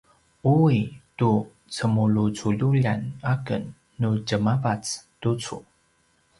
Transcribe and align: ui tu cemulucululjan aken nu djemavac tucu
ui 0.61 0.77
tu 1.17 1.29
cemulucululjan 1.75 3.01
aken 3.33 3.63
nu 3.99 4.09
djemavac 4.27 4.83
tucu 5.21 5.57